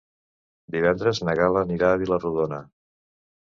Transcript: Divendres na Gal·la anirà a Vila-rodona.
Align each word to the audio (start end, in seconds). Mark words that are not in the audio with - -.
Divendres 0.75 1.21
na 1.27 1.35
Gal·la 1.41 1.63
anirà 1.67 1.91
a 1.91 2.01
Vila-rodona. 2.05 2.59